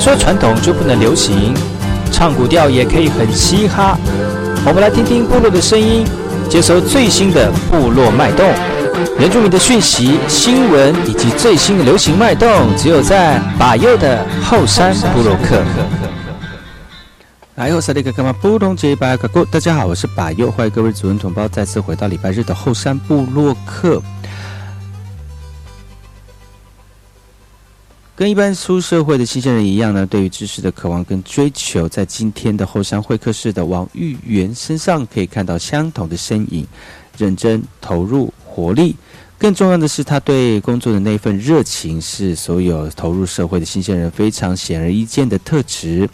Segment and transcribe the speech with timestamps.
[0.00, 1.54] 说传统就不能流行，
[2.10, 3.98] 唱古调也可以很嘻哈。
[4.66, 6.06] 我们来听听部落的声音，
[6.48, 8.50] 接收最新的部落脉动、
[9.18, 15.62] 原住民的讯息、新闻以及最新的流行脉动，只有在把右的后山部落克。
[17.56, 19.44] 来，后山的哥哥们，不同节拜克过。
[19.44, 24.02] 大家好，我是把右，欢迎各位主人同胞再次回到礼拜日的后山部落克。
[28.16, 36.64] 跟一般出社会的新鲜人一样呢，对于知识的渴望跟追求，在今天的后山会客室的王玉元身上可以看到相同的身影，
[37.18, 38.94] 认真、投入、活力。
[39.36, 46.08] 更重要的是，他对工作的那份热情，是所有投入社会的新鲜人非常显而易见的特质。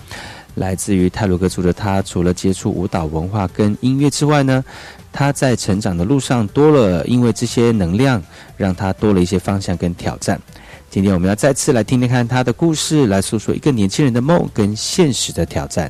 [0.55, 4.65] 来自于泰鲁格族的他，除了接触舞蹈文化跟音乐之外呢，
[5.13, 8.23] 他在成长的路上多了，因为这些能量，
[8.57, 10.41] 让他多了一些方向跟挑战。
[10.91, 15.89] 今天我们要再次来听听看他的故事，来诉说一个年轻人的梦跟现实的挑战。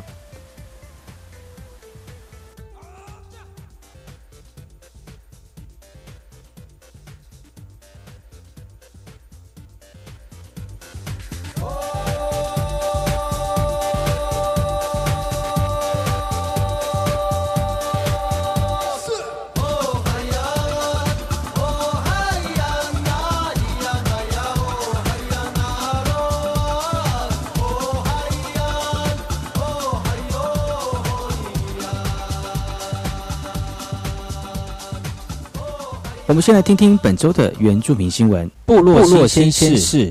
[36.40, 40.10] 们先来听听本周的原住民新闻：部落新鲜事。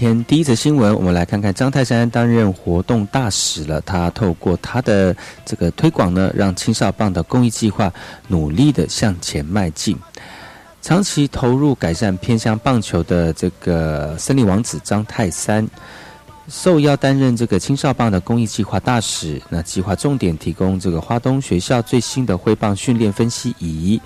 [0.00, 3.82] 天第一则新闻，我们来看看张泰山担任活动大使了。
[3.82, 7.92] 他透过他的这个推广呢，让青少棒的公益计划
[8.26, 9.94] 努力的向前迈进。
[10.80, 15.68] 长期投入改善偏向棒球的这个森林王子张泰山，
[16.48, 19.38] 受邀担任这个青少棒的公益计划大使。
[19.50, 24.00] 那计划重点提供这个花东学校最新的挥棒训练分析仪。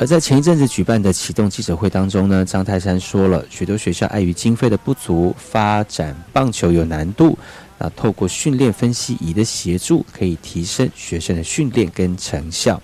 [0.00, 7.36] 而在前一阵子举办的启动记者会当中呢，张泰山说了，许多学校碍于经费的不足，发展棒球有难度。
[7.78, 12.80] 那透过训练分析仪的协助，可以提升学生的训练跟成效。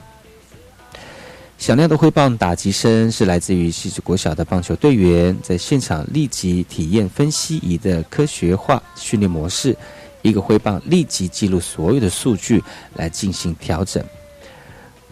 [1.56, 9.76] 响亮的挥棒打击声是来自于西子国小的棒球队员在现场立即体验分析仪的科学化训练模式，
[10.22, 12.60] 一个挥棒立即记录所有的数据
[12.96, 14.04] 来进行调整。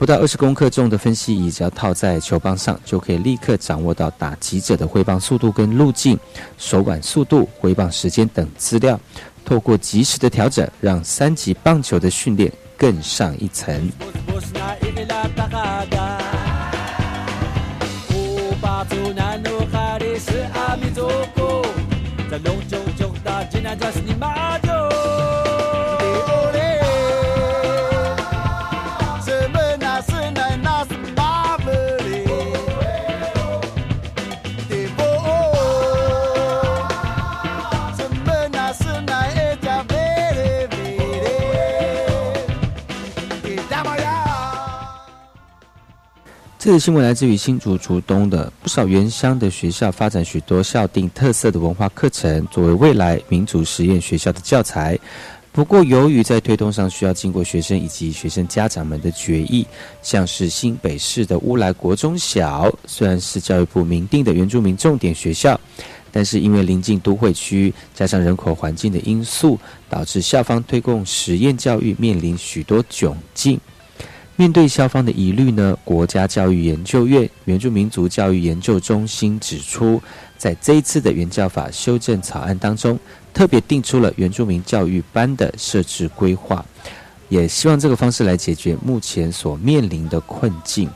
[0.03, 6.19] 不到二十公克重的分析仪，只要套在球棒上，就可以立刻掌握到打击者的挥棒速度跟路径、
[6.59, 8.99] 手腕速度、挥棒时间等资料。
[9.45, 13.93] 透过及时的调整，让三级棒球的训练更上一层。
[46.65, 54.97] 这个新闻来自于新竹竹东的不少原乡的学校，发展许多校定特色的文化课程，作为未来民族实验学校的教材。
[55.51, 59.67] 不过，由于在推动上需要经过学生以及学生家长们的决议，
[60.03, 65.61] 像是新北市的乌来国中小，虽然是教育部明定的原住民重点学校，
[66.13, 73.59] 但是因为临近都会区，加上人口环境的因素，导致校方推动实验教育面临许多窘境。
[74.43, 80.03] 面对校方的疑虑呢，国家教育研究院原住民族教育研究中心指出，
[80.37, 82.99] 在这一次的原教法修正草案当中。
[83.33, 86.63] 特别定出了原住民教育班的设置规划，
[87.29, 90.91] 也希望这个方式来解决目前所面临的困境。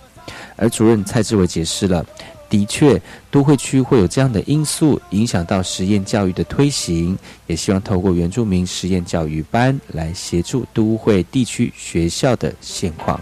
[0.56, 2.04] 而主任蔡志伟解释了，
[2.48, 3.00] 的确，
[3.31, 13.20] 都会区会有这样的因素影响到实验教育的推行，也希望透过原住民实验教育班来协助都会地区学校的现况。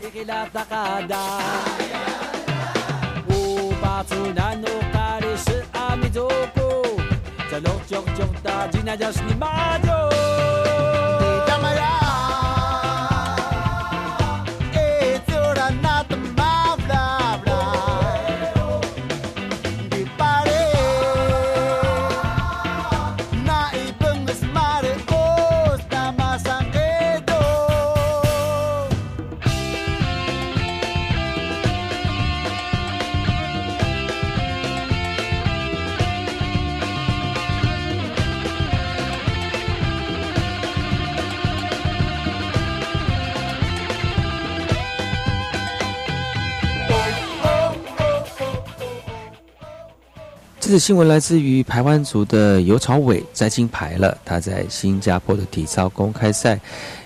[50.64, 54.16] 这则新闻来自于台湾族的尤朝伟摘金牌了。
[54.25, 56.58] 他在新加坡的体操公开赛，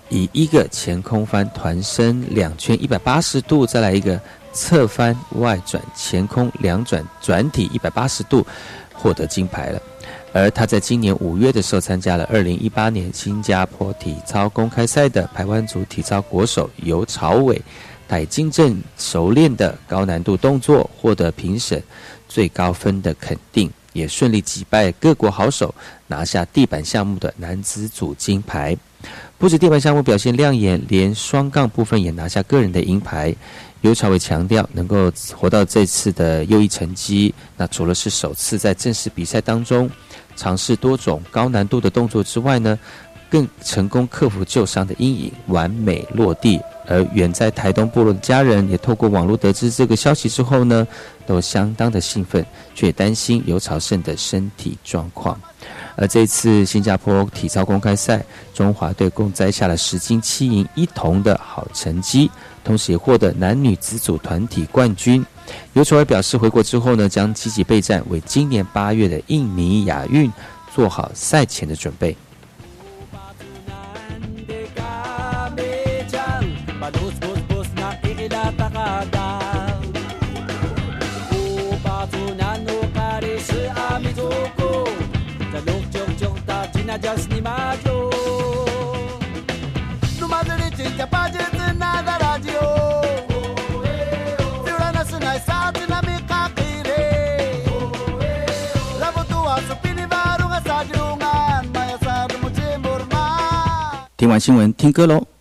[0.08, 4.20] 以一个前空翻团身两圈一百八十度，再来一个
[4.52, 8.46] 侧翻外转前空两转转体一百八十度，
[8.94, 9.82] 获得金牌了。
[10.32, 17.61] 而他在今年五月的时候参加了二零一八年新加坡体操公开赛的台湾族体操国手尤朝伟，
[18.06, 21.82] 带精正熟练的高难度动作获得评审。
[22.28, 25.75] 最高分的肯定，也顺利击败各国好手，
[26.06, 28.76] 拿下地板项目的男子组金牌。
[29.38, 33.34] 不止地板项目表现亮眼，连双杠部分也拿下个人的银牌。
[33.80, 39.88] 尤朝伟强调，能够活到这次的优异成绩，那除了是首次在正式比赛当中
[40.34, 42.76] 尝试多种高难度的动作之外呢，
[43.30, 46.60] 更成功克服旧伤的阴影，完美落地。
[46.88, 50.87] 而远在台东部落的家人，也透过网络得知这个消息之后呢，
[51.26, 52.44] 都相当的兴奋，
[52.75, 55.38] 却担心尤朝胜的身体状况。
[55.96, 58.25] 而这次新加坡体操公开赛，
[58.55, 62.31] 中华队共摘下了十金七银一铜的好成绩，
[62.64, 65.25] 同时也获得男女子组团体冠军。
[65.73, 70.31] 尤朝伟表示，回国之后呢，将积极备战，为今年八月的印尼亚运
[70.75, 72.17] 做好赛前的准备。
[104.16, 105.38] 听完新闻，听歌喽。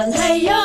[0.00, 0.57] Andrea.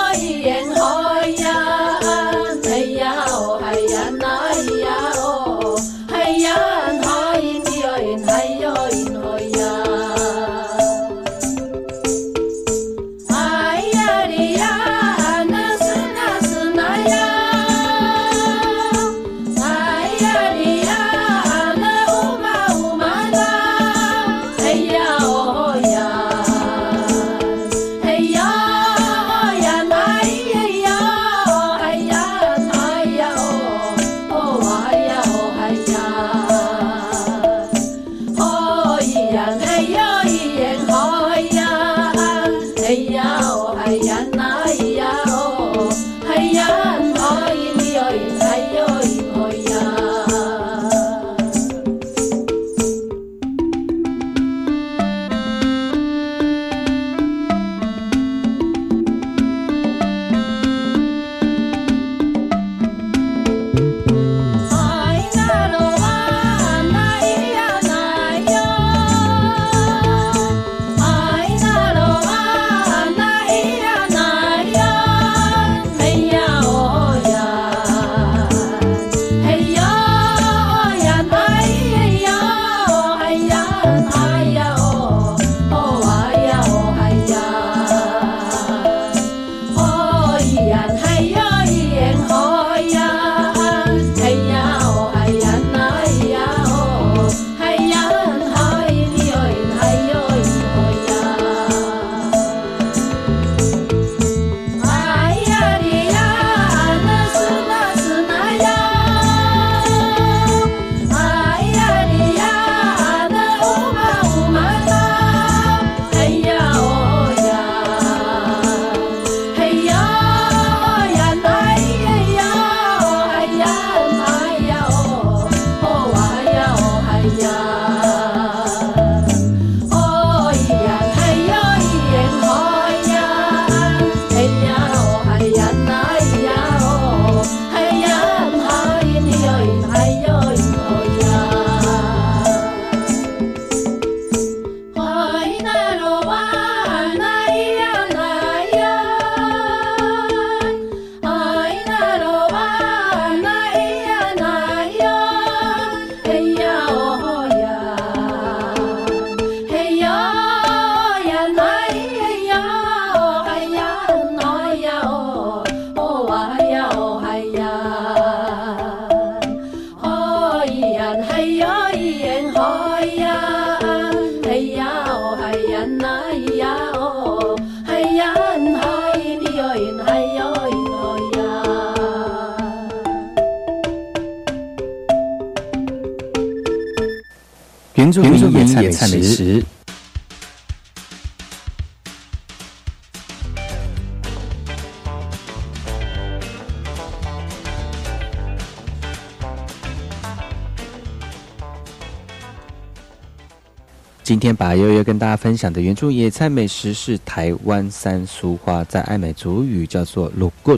[204.43, 210.77] 今天把悠悠跟大家分享的原住野菜美食是台湾三苏花，在爱美族语叫做“鲁骨”。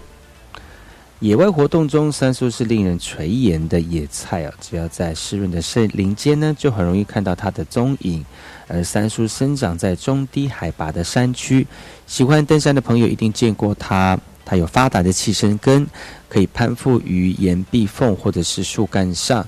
[1.20, 4.54] 野外活动中，三苏是令人垂涎的野菜啊！
[4.62, 8.24] 只要在湿润的森林间呢，就很容易看到它的踪影。
[8.68, 11.66] 而三苏生长在中低海拔的山区，
[12.06, 14.16] 喜欢登山的朋友一定见过它。
[14.46, 15.88] 它有发达的气生根，
[16.30, 19.44] 可以攀附于岩壁缝或者是树干上。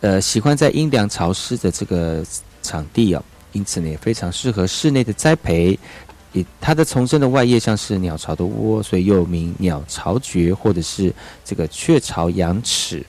[0.00, 2.26] 呃，喜欢在阴凉潮湿的这个
[2.60, 3.24] 场地哦，
[3.56, 5.78] 因此呢，也非常适合室内的栽培。
[6.60, 11.10] 它的丛生的外叶像是鸟巢的窝，所以又名鸟巢蕨，或者是
[11.42, 13.02] 这个雀巢羊齿。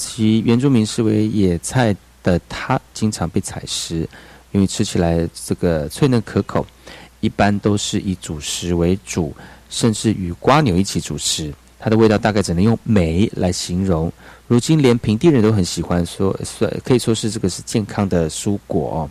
[0.00, 4.08] 其原住民视为野菜的它，经常被采食，
[4.50, 6.66] 因为吃起来这个脆嫩可口，
[7.20, 9.34] 一般都是以主食为主，
[9.68, 11.52] 甚至与瓜牛一起主食。
[11.78, 14.10] 它的味道大概只能用美来形容。
[14.48, 19.08] 如今连平地人都很喜欢，说算可以说是这个是健康的蔬果。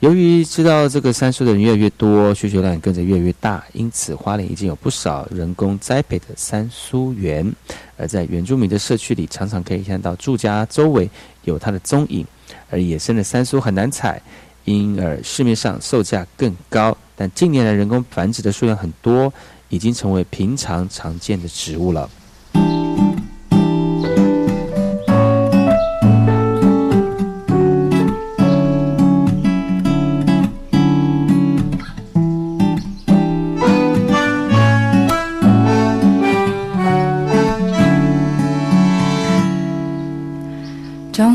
[0.00, 7.50] 由于知道这个三苏的人越来越多，需求量也跟着越来越大，因此花莲已经有不少人工栽培的三苏园。
[7.98, 11.08] 而在原住民的社区里，常常可以看到住家周围
[11.44, 12.26] 有它的踪影。
[12.70, 14.20] 而野生的三苏很难采，
[14.64, 16.96] 因而市面上售价更高。
[17.14, 19.32] 但近年来人工繁殖的数量很多。
[19.72, 22.10] 已经成为平常常见的植物了。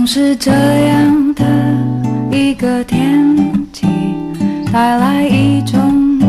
[0.05, 1.43] 总是这样的
[2.31, 3.35] 一个天
[3.73, 3.87] 气，
[4.71, 6.19] 带来一种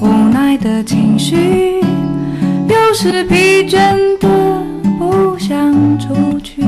[0.00, 0.56] 无奈。
[0.56, 1.36] 的情绪，
[2.68, 4.28] 有时疲倦的
[4.98, 6.64] 不想出去。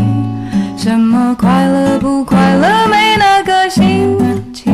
[0.77, 4.19] 什么快乐不快乐，没那个心
[4.53, 4.71] 情。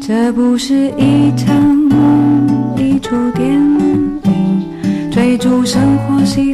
[0.00, 2.46] 这不是一场梦，
[2.78, 4.62] 一出电影，
[5.10, 6.53] 追逐生活西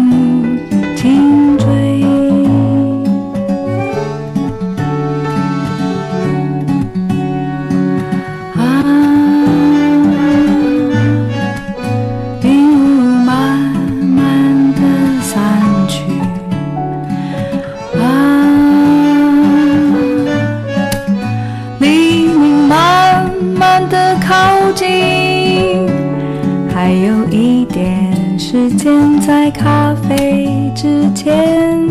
[31.23, 31.87] 前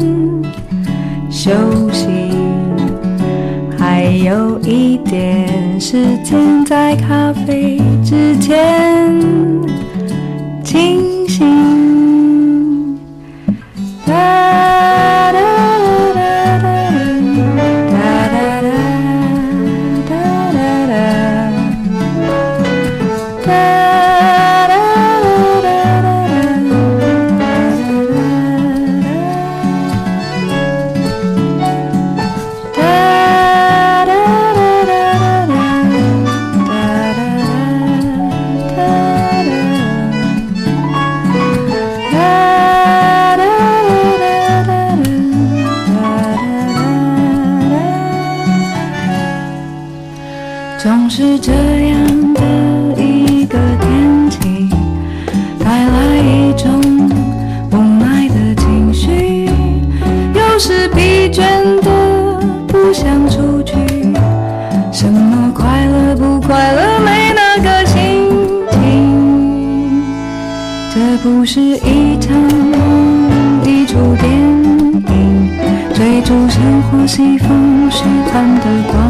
[1.31, 1.53] 休
[1.93, 2.09] 息。
[3.79, 8.90] 还有一点时间，在咖啡之前
[51.43, 52.41] 这样的
[53.03, 54.69] 一个天气，
[55.59, 56.71] 带来一种
[57.71, 59.47] 无奈的情绪，
[60.35, 61.41] 有时疲倦
[61.81, 61.91] 的
[62.69, 63.75] 不想出去。
[64.93, 68.29] 什么快乐不快乐，没那个心
[68.71, 70.03] 情。
[70.93, 75.49] 这不是一场梦，一出电影，
[75.95, 79.10] 追逐生活，西风，虚幻的光。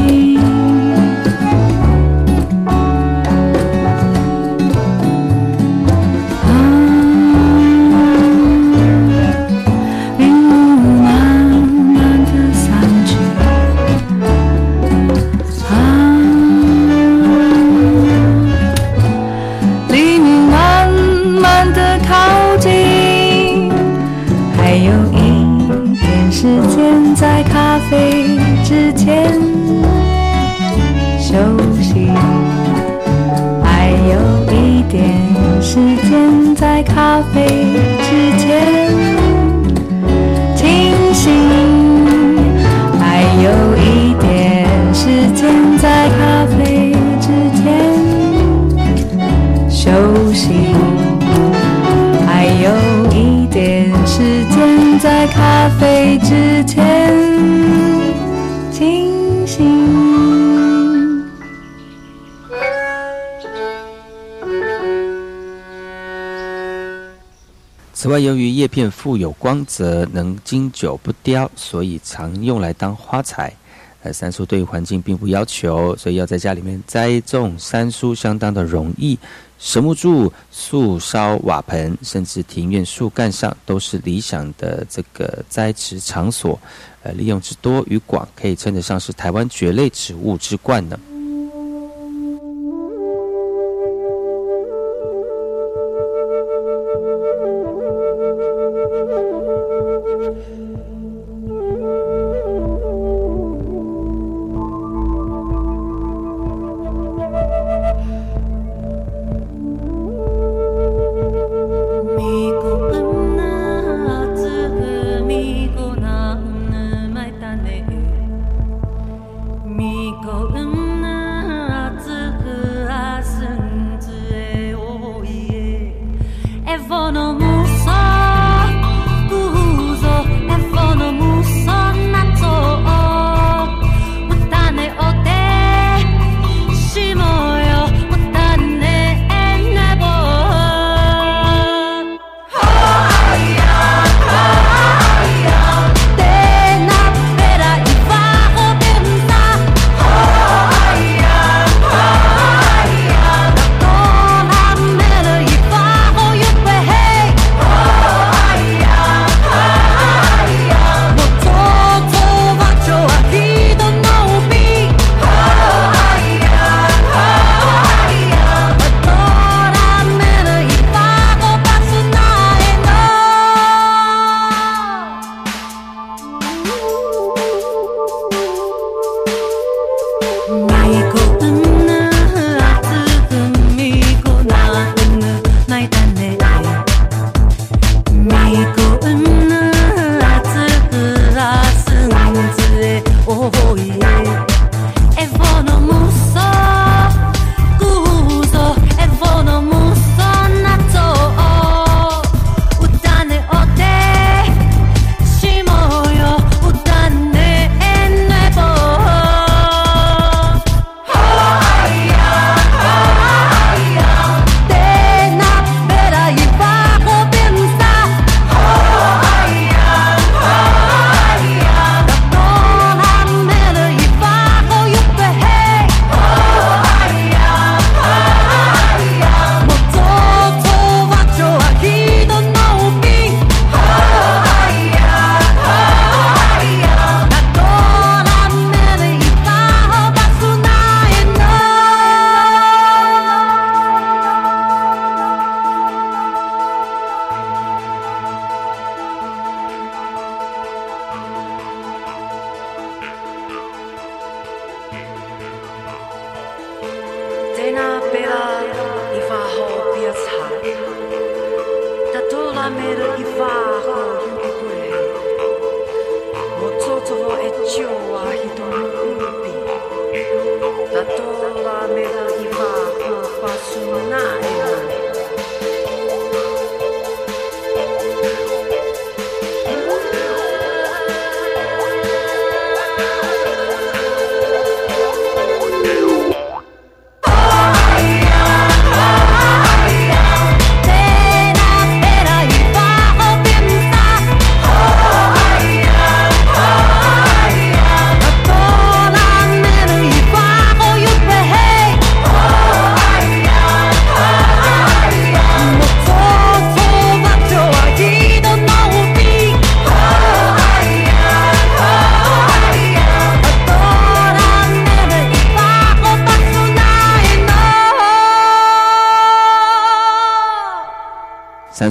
[68.01, 73.53] 此外，由于叶片富有光泽，能经久不凋，所以常用来当花材。
[74.01, 79.15] 呃，三叔对环境并不要求，所以要在家里面栽种三叔相当的容易。
[79.59, 86.59] 神木柱、树梢、瓦盆，甚至庭院树干上，都是理想的这个栽植场所。
[87.03, 90.99] 呃，利用之多与广，可以称得上是台湾蕨类植物之冠呢。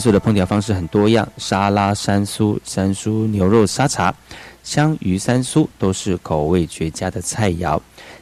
[0.00, 4.14] 山苏的烹调方式很多样，沙拉山苏、山苏牛肉沙茶、
[4.64, 7.78] 香鱼山苏都是口味绝佳的菜肴。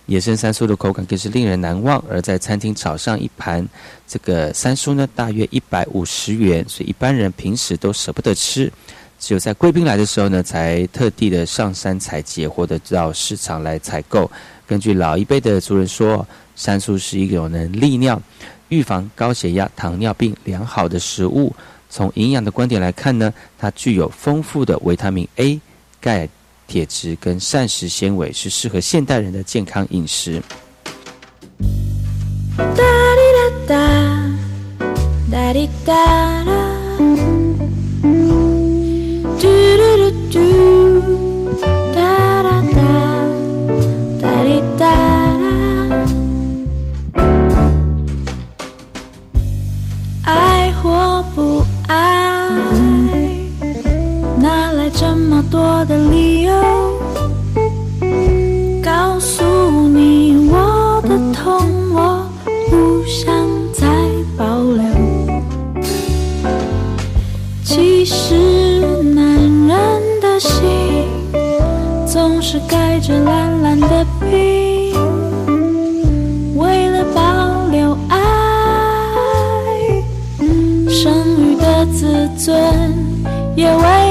[0.07, 3.65] 野生山苏的口感更是令人难忘，而在餐厅炒上一盘
[4.09, 8.73] 这个山苏呢，大约一百五十元，所以一般人平时都舍不得吃，
[9.21, 14.29] 只有在贵宾来的时候呢，才特地的上山采集或者到市场来采购。
[14.67, 18.21] 根据老一辈的族人说，山苏是一种能利尿。
[18.69, 21.55] 预防高血压糖尿病良好的食物。
[21.91, 25.59] 从营养的观点来看呢它具有丰富的维他命 a
[26.01, 26.29] 钙
[26.67, 30.43] 铁质跟膳食纤维是适合现代人的健康饮食。
[32.57, 32.77] 哒哒
[33.67, 33.79] 哒
[35.31, 35.53] 哒
[35.87, 36.69] 哒啦
[39.39, 40.98] 嘟嘟嘟嘟
[55.39, 56.53] 么多的理由
[58.83, 59.45] 告诉
[59.87, 61.61] 你我的痛
[61.95, 62.29] 我
[62.69, 63.33] 不想
[63.73, 63.87] 再
[64.37, 64.83] 保留。
[67.63, 68.35] 其实
[69.15, 69.25] 男
[69.69, 71.07] 人的心
[72.05, 74.93] 总是盖着蓝蓝的冰
[76.57, 78.19] 为了保留爱
[80.89, 82.93] 剩余的自尊
[83.55, 84.08] 也为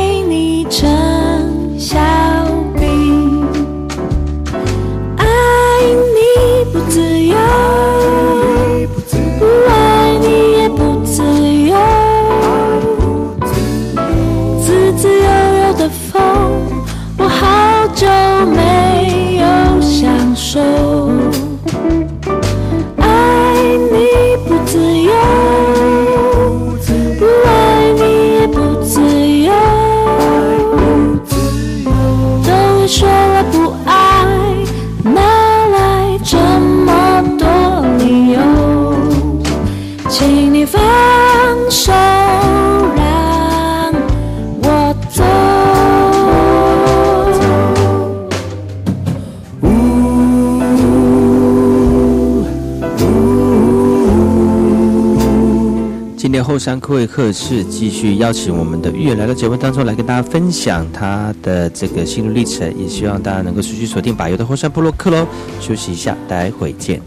[56.48, 65.28] 后山会客室继续邀请我们的玉来到节目当中来跟大家分享他的这个心路历程，也希望大家能够持续锁定把油的后山部落客喽。
[65.60, 67.02] 休息一下，待会见。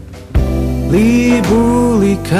[0.91, 2.37] 离不离开？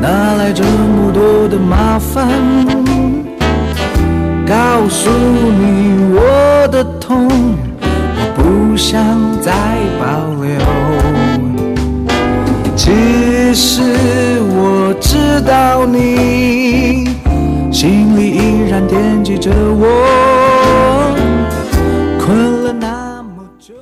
[0.00, 2.28] 哪来这么多的麻烦？
[4.46, 7.28] 告诉你我的痛，
[7.80, 9.04] 我不想
[9.42, 9.52] 再
[9.98, 10.54] 保留。
[13.54, 13.82] 其实
[14.50, 17.06] 我知道你
[17.70, 21.14] 心里依然惦记着我，
[22.18, 23.72] 困了那么久。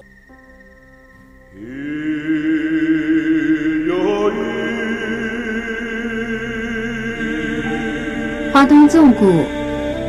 [8.52, 9.24] 花东纵谷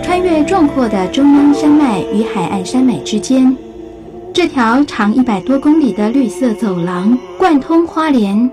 [0.03, 3.55] 穿越壮阔的中央山脉与海岸山脉之间，
[4.33, 8.51] 这条长一百多公里的绿色走廊贯通花莲，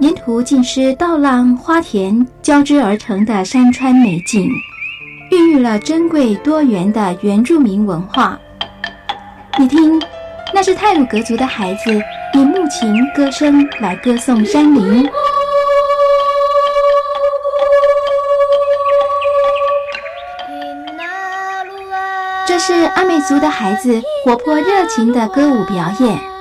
[0.00, 4.50] 沿途尽是稻浪、花田交织而成的山川美景，
[5.30, 8.38] 孕育了珍贵多元的原住民文化。
[9.58, 9.98] 你听，
[10.52, 11.98] 那是泰鲁格族的孩子
[12.34, 15.08] 以木琴歌声来歌颂山林。
[22.46, 26.35] 这是阿美族的孩子活泼热情的歌舞表演。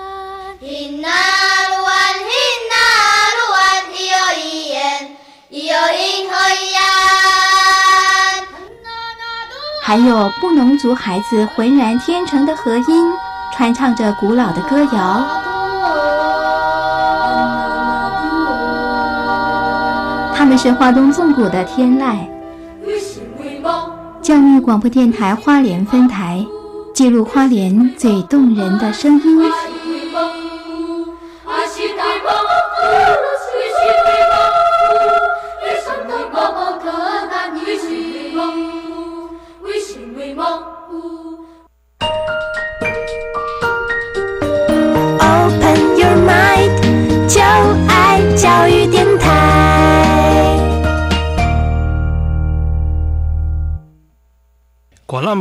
[9.88, 13.08] 还有布农族孩子浑然天成的和音，
[13.54, 15.24] 传唱着古老的歌谣。
[20.34, 22.16] 他们是花东纵谷的天籁。
[24.24, 26.44] 教育广播电台花莲分台，
[26.92, 29.52] 记录花莲最动人的声音。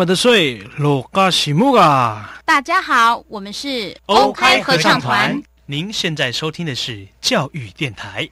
[0.05, 2.39] 的水，罗嘎西木啊！
[2.45, 5.41] 大家好，我们是欧开合唱团。
[5.67, 8.29] 您现在收听的是教育电台。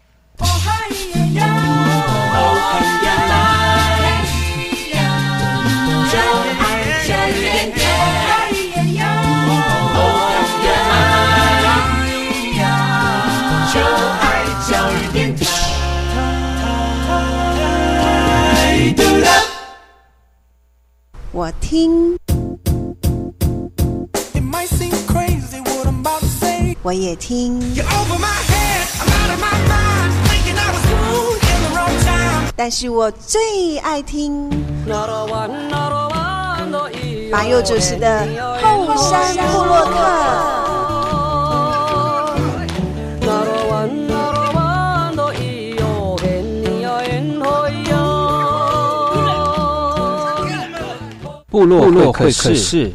[21.42, 22.16] 我听。
[26.84, 27.60] 我也听。
[32.54, 34.48] 但是我最爱听
[37.32, 38.24] 马佑主持的
[38.62, 40.61] 后山布洛克。
[51.52, 52.90] 部落会客室。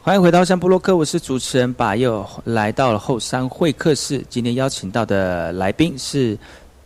[0.00, 4.24] 欢迎回到山部落客，我是主持人把又来到了后山会客室。
[4.30, 6.38] 今天邀请到的来宾是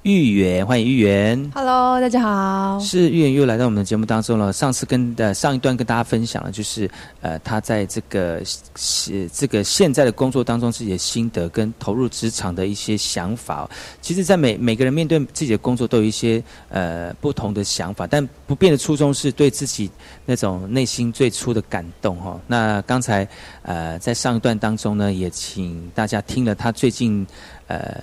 [0.03, 1.53] 玉圆，欢迎玉圆。
[1.55, 2.77] Hello，大家好。
[2.81, 4.53] 是玉圆又来到我们的节目当中了。
[4.53, 8.43] 上次跟呃上一段跟大家分享了，就是呃他在这个
[8.75, 13.71] 是这个现在的工作当中自己的心得跟投入职场的一些想法。
[14.01, 19.88] 其实，在每每个人面对自己的工作都有一些呃不同的想法，但不变的初衷是对自己
[20.27, 23.29] 那种内心最初的感动哈、那刚才
[23.62, 27.25] 呃在上一段当中呢，也请大家听了他最近
[27.69, 28.03] 呃。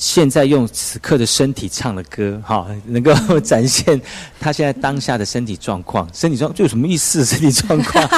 [0.00, 4.00] 现在用此刻的身体唱的歌，哈，能够展现
[4.38, 6.08] 他现在当下的身体状况。
[6.14, 7.24] 身体状就有什么意思？
[7.26, 8.08] 身体状况，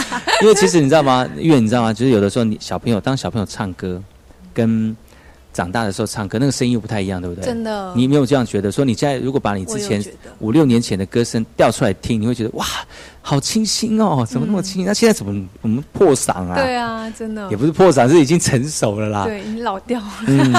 [0.42, 1.26] 因为其实你知道吗？
[1.38, 1.90] 因为你知道吗？
[1.90, 4.00] 就是有的时候你小朋友当小朋友唱歌，
[4.52, 4.94] 跟
[5.52, 7.44] 长大的时候唱歌，那个声音又不太一样，对不对？
[7.44, 8.70] 真的你有没有这样觉得？
[8.70, 10.02] 说你现在如果把你之前
[10.38, 12.64] 五六年前的歌声调出来听，你会觉得哇，
[13.20, 14.84] 好清新哦，怎么那么清新？
[14.86, 16.54] 那、现在怎么我们破嗓啊？
[16.54, 19.24] 对啊，真的也不是破嗓，是已经成熟了啦。
[19.24, 20.12] 对你老掉了。
[20.26, 20.52] 嗯，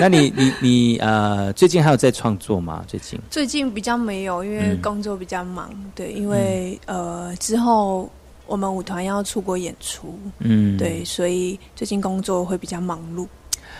[0.00, 2.84] 那你你你呃，最近还有在创作吗？
[2.88, 5.70] 最近最近比较没有，因为嗯工作比较忙。
[5.94, 8.10] 对，因为、呃之后
[8.46, 13.26] 我们舞团要出国演出，嗯，对，所以最近工作会比较忙碌。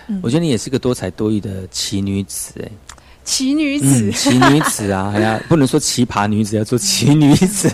[0.09, 2.71] 嗯我觉得你也是个多才多艺的奇女子，哎，
[3.25, 7.71] 奇女子，嗯，奇女子啊， 哎呀，不能说奇葩女子，要做奇女子。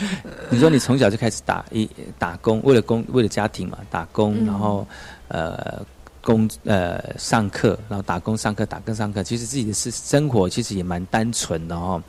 [0.50, 4.86] 你说你从小就开始打一打工，为了工为了家庭嘛，打工，嗯然后
[5.28, 5.80] 呃
[6.20, 12.02] 工呃上课，然后打工上课，打工上课，其实自己的是生活其实也蛮单纯的哦。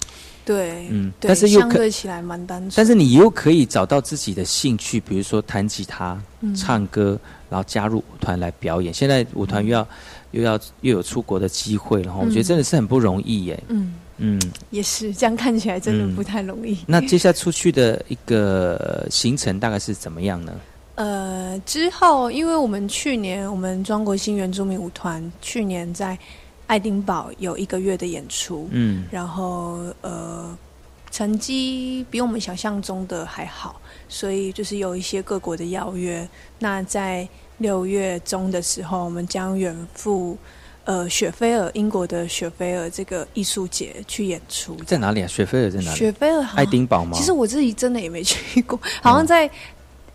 [0.44, 2.72] 对，嗯但是又可相对起来蛮单纯。
[2.76, 7.18] 但是你又可以找到自己的兴趣，比如说弹吉他、嗯唱歌，
[7.52, 8.94] 然后加入舞团来表演。
[8.94, 9.86] 现在舞团又要、
[10.32, 13.64] 又要又有出国的机会，然后我觉得嗯真的是很不容易耶。
[13.68, 16.78] 嗯，嗯，也是这样看起来真的不太容易。
[16.88, 20.54] 那接下来出去的一个行程大概是怎么样呢？
[20.96, 26.18] 呃，之后因为我们去年我们中国新原住民舞团去年在
[26.68, 30.58] 爱丁堡有一个月的演出，嗯然后呃
[31.10, 33.81] 成绩比我们想象中的还好，
[34.12, 36.28] 所以就是有一些各国的邀约。
[36.60, 37.28] 那在
[37.60, 40.38] 六月中的时候，我们将远赴
[40.84, 44.76] 呃雪菲尔英国的雪菲尔这个艺术节去演出。
[44.86, 45.28] 在哪里啊？
[45.28, 45.98] 雪菲尔在哪里？
[45.98, 47.18] 雪菲尔爱丁堡吗？
[47.18, 49.50] 其实我自己真的也没去过，好像在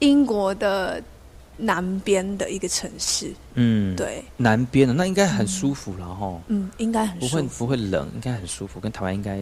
[0.01, 1.03] 英国的
[1.57, 3.33] 南边的一个城市。
[3.55, 6.39] 嗯，对，南边的那应该很舒服了哈。
[6.49, 7.65] 嗯，应该很不会舒服。
[7.65, 9.41] 不会冷，应该很舒服，跟台湾应该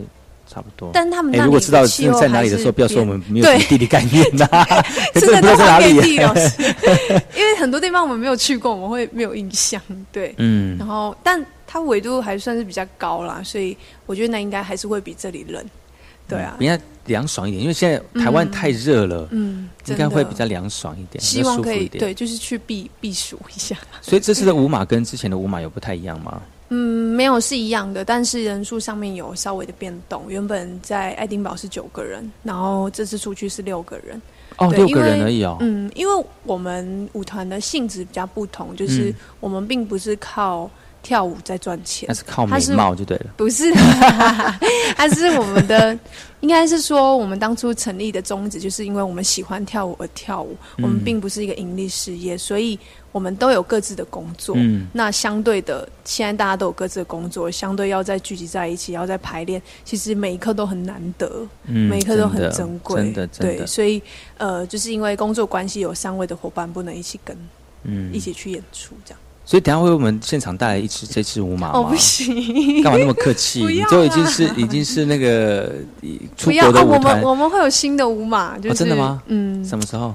[0.54, 0.90] 差不多。
[0.94, 4.46] 但他们如果知道的气候在哪里的时候，不要说我们没有什么对地理概念呐、
[5.14, 6.62] 真的不知道在哪里都还给地老师，
[7.36, 9.80] 因为很多地方我们没有去过，我们会没有印象。
[10.12, 13.76] 对，嗯然后但它纬度还算是比较高啦，所以
[14.06, 15.64] 我觉得那应该还是会比这里冷。
[16.26, 21.70] 对啊，应该凉爽一点，因为现在台湾嗯太热了，嗯，应该会比较凉爽一点，希望可。
[21.74, 23.76] 以对，就是去避避暑一下。
[24.00, 26.40] 所以这次的舞马跟之前的舞马有不太一样吗？
[26.74, 30.24] 嗯，没有是一样的，但是人数上面有稍微的变动。
[30.28, 34.20] 原本在爱丁堡是九个人，然后这次出去是六个人。
[34.56, 35.56] 哦，对六个人因为而已哦。
[35.60, 40.68] 嗯，因为我们舞团的性质比较不同，就是嗯我们并不是靠
[41.04, 43.26] 跳舞在赚钱，那是靠美貌就对了。
[43.36, 43.70] 不是，
[44.96, 45.96] 它是我们的，
[46.40, 50.84] 应该是说我们当初成立的宗旨，就是因为我们喜欢跳舞而跳舞，嗯。
[50.84, 52.78] 我们并不是一个盈利事业，所以
[53.12, 54.54] 我们都有各自的工作。
[54.58, 54.86] 嗯。
[54.94, 63.56] 那相对的，现在大家都有各自的工作，相对要再聚集在一起，要再排练，其实每一刻都很难得，嗯每一刻都很珍贵，真的真的。
[63.58, 64.02] 对，所以
[64.38, 67.36] 呃，就是因为工作关系，有三位的伙伴不能一起跟，
[67.82, 68.10] 嗯。
[68.10, 69.20] 一起去演出这样。
[69.44, 71.78] 所以等下会为我们现场带来一支这支舞马吗？
[71.78, 73.64] 哦，不行，干嘛那么客气？
[73.64, 75.72] 你就已经是已经是那个
[76.36, 76.68] 出不要啊！
[76.68, 80.14] 我国的舞团们，我们会有新的舞马，就是、哦真的吗嗯，什么时候？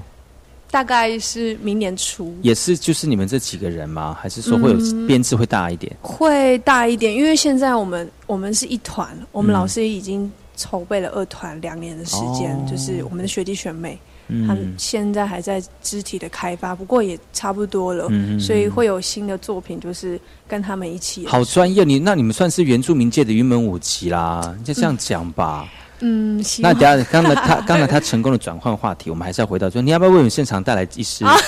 [0.72, 4.16] 大概是明年初也是就是你们这几个人吗？
[4.20, 5.94] 还是说会有嗯编制会大一点？
[6.00, 13.98] 会大一点，因为现在我们我们是一团，我们嗯老师已经筹备了二团两年的时间，哦就是我们的学弟学妹，
[14.30, 18.08] 嗯他们现在还在肢体的开发，不过也差不多了，
[18.38, 20.18] 所以会有新的作品，就是
[20.48, 21.26] 跟他们一起。
[21.26, 25.68] 好专业，你那你们算是原住民界的云门舞集啦，你就这样讲吧。
[26.02, 31.24] 嗯，行那等下刚才他 刚才他成功的转换话题，我们还是要回到说，你要不要为我们现场带来一支？
[31.24, 31.36] 啊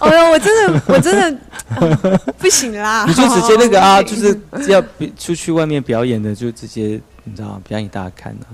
[0.00, 1.38] 哦哟，我真的我真的、
[1.76, 8.46] 呃不行啦，你就直接那个啊，哦就是要比出去外面表演的，就直接你知道表演给大家看啊。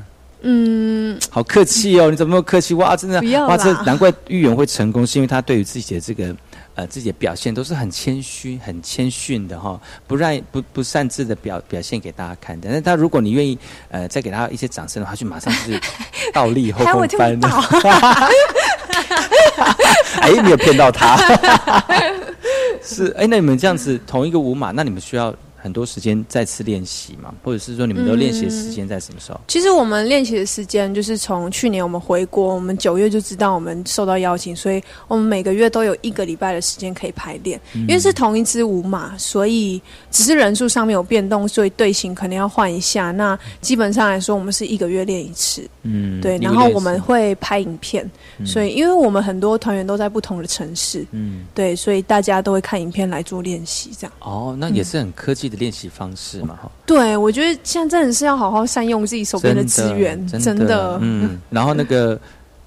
[0.43, 2.75] 嗯，好客气哦，你怎么那么客气？
[2.75, 6.35] 哇，真的哇，这难怪玉圆会成功，是因为他对于自己的这个
[6.75, 12.69] 呃自己的表现都是很谦虚、很谦逊的哈、不让不不擅自的表表现给大家看的。
[12.69, 13.59] 但是他如果你愿意
[13.91, 15.81] 呃再给他一些掌声的话，就马上就是
[16.33, 17.91] 倒立 后空翻听不到。
[20.21, 21.17] 哎，没有骗到他。
[22.83, 27.35] 是哎，那你们这样子同一个舞码，那你们需要很多时间再次练习嘛？
[27.43, 29.41] 或者是说你们都练习的时间在什么时候？
[29.49, 37.61] 其实我们练习的时间就是从去年我们回国，我们九月就知道我们受到邀请，所以我们每个月都有一个礼拜的时间可以排练。
[37.75, 39.81] 因为是同一支舞马，所以
[40.11, 43.11] 只是人数上面有变动，所以队形可能要换一下。
[43.11, 45.69] 那基本上来说，我们是一个月练一次。
[45.83, 46.39] 嗯，对。
[46.39, 48.09] 然后我们会拍影片，
[48.45, 54.13] 所以因为我们很多团员都在不同的城市，嗯，对，所以大家都会看影片来做练习，这样。
[54.21, 56.71] 哦，那也是很科技的练习方式嘛，哈。
[56.85, 60.99] 对，我觉得现在真的是要好好善用自己手边的资源，真的。
[61.01, 62.19] 嗯， 然后那个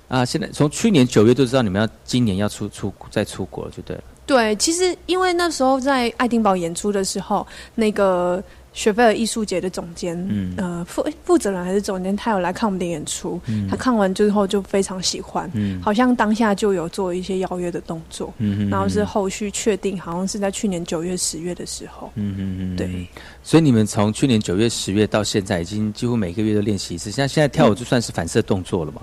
[0.08, 4.04] 啊，现在从去年九月就知道你们要今年要出出再出国了，就对了。
[4.26, 8.44] 对，其实因为那时候在爱丁堡演出的时候，那个。
[8.74, 13.40] 雪菲尔艺术节的总监，呃，负负责人还是总监，他有来看我们的演出。
[13.70, 15.52] 他看完之后就非常喜欢，
[15.82, 18.34] 好像当下就有做一些邀约的动作。
[18.70, 22.10] 然后是后续确定，好像是在去年九月、十月的时候。
[22.16, 23.08] 嗯嗯嗯，对。
[23.44, 27.12] 所以你们从去年九月、十月到现在，已经几乎每个月都练习一次。
[27.12, 29.02] 像现在跳舞就算是反射动作了嘛，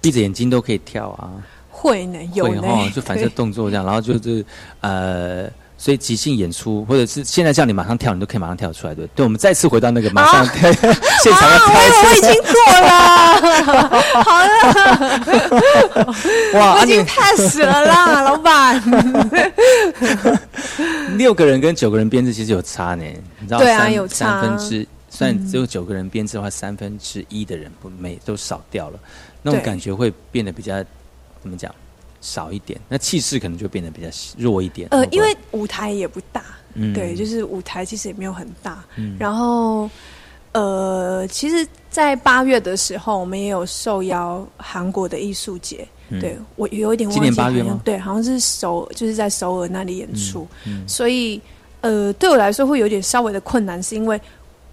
[0.00, 1.32] 闭着眼睛都可以跳啊。
[1.68, 4.44] 会呢，有呢，就反射动作这样， 然后就是
[4.82, 5.50] 呃。
[5.82, 9.24] 所以即兴演出，或者是现在叫你马上跳，你都可以马上跳出来，对对？
[9.24, 10.70] 我们再次回到那个马上跳
[11.24, 12.52] 现场要跳我已经做
[12.84, 12.92] 了，
[14.20, 14.54] 好了，
[16.60, 18.78] 哇，我已经 pass 了啦， 老板。
[21.16, 23.02] 六个人跟九个人编制其实有差呢，
[23.38, 23.58] 你知道？
[23.58, 24.42] 对啊，有差。
[24.42, 28.98] 三分之，虽然只有九个人编制的话，三分之一的人不每都少掉了，
[29.40, 30.76] 那种感觉会变得比较
[31.42, 31.74] 怎么讲？
[32.20, 34.88] 少一点，那气势可能就变得比较弱一点。
[34.90, 36.44] 呃，因为舞台也不大，
[36.94, 38.84] 对，就是舞台其实也没有很大。
[39.18, 39.88] 然后，
[40.52, 45.86] 呃，其实，在八月的时候，我们也有受邀韩国的艺术节。
[46.20, 47.80] 对我有一点忘记，今年八月吗？
[47.84, 50.46] 对，好像是首就是在首尔那里演出。
[50.86, 51.40] 所以，
[51.80, 54.20] 呃，对我来说会有点稍微的困难，是因为。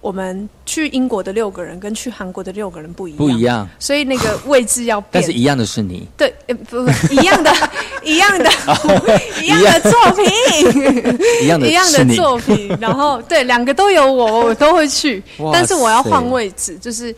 [0.00, 5.10] 我们去英国的六个人跟去韩国的六个人不一样，不一样，所以那个位置要变。
[5.12, 6.32] 但是一样的是你，对，
[6.70, 7.52] 不不，一样的，
[8.04, 8.50] 一样的，
[9.42, 10.24] 一样的作品，
[11.42, 12.76] 一样 的，一样的作品。
[12.80, 15.22] 然后对，两个都有我，我都会去，
[15.52, 17.14] 但是我要换位置，就是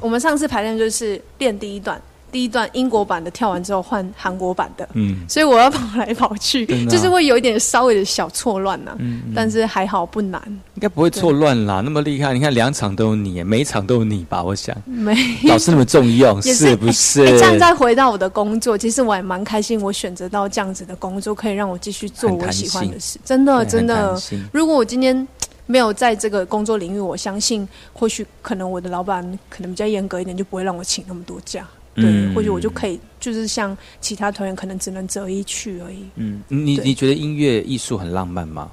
[0.00, 2.00] 我们上次排练就是练第一段。
[2.32, 10.42] 第一段英国版的跳完之后换韩国版的，嗯，所以我要跑来跑去，就是会有一点稍微的小错乱呐，嗯，但是还好不难，
[10.74, 14.42] 应该不会错乱啦，那么厉害，你看两场都有你，每一场都有你吧？
[14.42, 15.14] 我想，没。
[15.44, 16.72] 老师那么重用， 是。
[16.76, 17.24] 不是？
[17.38, 24.18] 这样再回到我的工作，其实我也蛮开心，我选择到这样子的工作，可以让我继续做我喜欢的事，真的真的。
[24.50, 25.28] 如果我今天
[25.66, 31.68] 没有在这个工作领域，我相信或许可能我的老板可能比较严格一点，就不会让我请那么多假。
[31.94, 36.04] 对，或许我就可以，就是像其他团员，可能只能择一去而已。
[36.16, 38.70] 嗯，你你觉得音乐艺术很浪漫吗？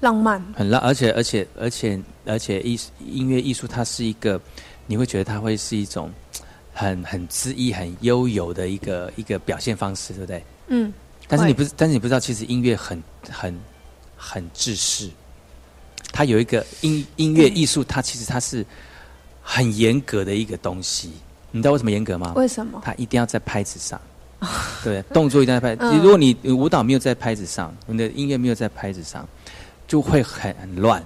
[0.00, 4.40] 浪漫，很浪，而且而且而且而且艺音乐艺术，它是一个，
[4.86, 6.10] 你会觉得它会是一种
[6.72, 10.44] 很很恣意、很悠游的一个一个表现方式，对不对？
[10.68, 10.92] 嗯。
[11.28, 13.56] 但是你不，但是你不知道，其实音乐很很
[14.16, 15.08] 很制式。
[16.12, 18.66] 它有一个音音乐艺术，它其实它是
[19.40, 21.12] 很严格的一个东西。
[21.52, 22.32] 你知道为什么严格吗？
[22.34, 22.80] 为什么？
[22.84, 24.00] 他一定要在拍子上，
[24.82, 25.74] 对，动作一定要拍。
[25.74, 29.28] 如果你舞蹈没有在拍子上，你的音乐没有在拍子上，
[29.86, 31.04] 就会很很乱，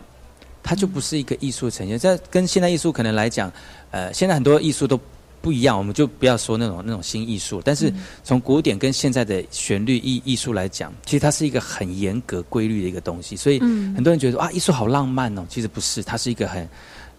[0.63, 1.99] 它就不是一个艺术呈现。
[1.99, 3.53] 在跟现代艺术可能来讲，
[3.91, 4.99] 呃，现在很多艺术都
[5.43, 7.61] 不一样，我们就不要说那种那种新艺术。
[7.65, 7.93] 但是
[8.23, 13.35] 从古典跟现在的旋律艺艺术来讲，其实它是一个很严格规律的一个东西。
[13.35, 16.69] 所以很多人觉得啊，艺术好浪漫哦，其实不是，它是一个很。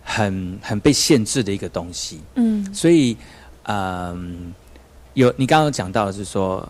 [0.10, 3.16] 很很被限制的一个东西，嗯，所以，
[3.64, 4.54] 嗯，
[5.16, 6.66] 有你刚刚讲到的是说，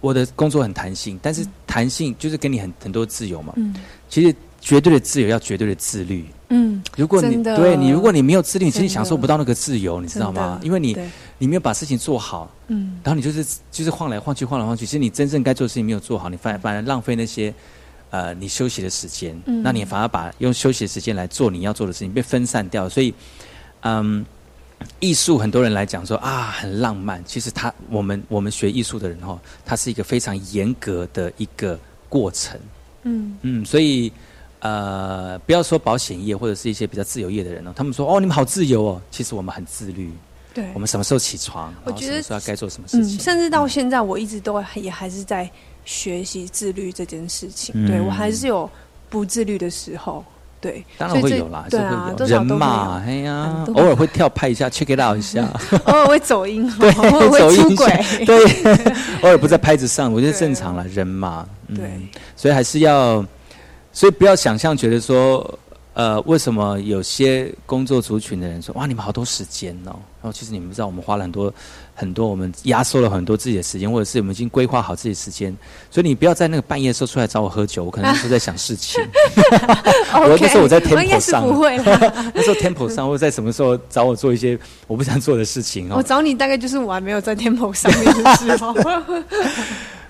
[0.00, 3.74] 我的工作很弹性，但是弹性就是给你很很多自由嘛，嗯，
[4.08, 10.58] 其实绝对的自由要绝对的自律，嗯，如果你对你如果你没有自律，其实享受不到那个自由，你知道吗？
[10.62, 10.96] 因为你
[11.36, 17.52] 你没有把事情做好，嗯，然后你就是就是晃来晃去晃来晃去，其实你真正该做的事情没有做好，你反反而浪费那些。
[18.10, 22.88] 呃，你休息的时间，那你反而把用休息的时间来做你要做的事情，被分散掉。
[22.88, 23.12] 所以，
[23.82, 24.24] 嗯，
[24.98, 27.22] 艺术很多人来讲说啊，很浪漫。
[27.26, 31.78] 其实，他我们我们学艺术的人哈，它是一个非常严格的一个
[32.08, 32.58] 过程。
[33.02, 34.10] 嗯嗯，所以
[34.60, 39.02] 呃，不要说保险业或者是一些比较自由业的人哦，他们说哦，你们好自由哦。
[39.10, 40.10] 其实我们很自律。
[40.54, 41.74] 对，我们什么时候起床？
[41.84, 43.18] 我觉得说该做什么事情。
[43.20, 45.50] 甚至到现在，我一直都也还是在。
[45.88, 48.68] 学习自律这件事情，对我还是有
[49.08, 50.22] 不自律的时候，
[50.60, 55.48] 对，当然会有啦，对啊，人嘛，哎呀，偶尔会跳拍一下，check it out 一下，
[55.88, 57.86] 偶尔会走音， 对，会出轨，
[58.26, 58.36] 对，
[59.24, 61.90] 偶尔不在拍子上，我觉得正常了，人嘛，对，
[62.36, 63.24] 所以还是要，
[63.90, 65.58] 所以不要想象觉得说，
[65.94, 69.96] 呃，为什么有些工作族群的人说哇，你们好多时间哦？
[70.20, 71.54] 然后其实你们不知道，我们花了很多
[71.94, 75.56] 很多，我们压缩了很多自己的时间，或者是我们已经规划好自己的时间。
[75.90, 79.00] 所以你不要在那个半夜的时候出来找我喝酒，我可能是在想事情。
[80.12, 85.94] 我那时候我在 temple 上，不会那时候 temple 上，或者在什么时候找我做一些我不想做的事情哦。
[85.98, 88.74] 我找你大概就是我还没有在 temple 上面的时候。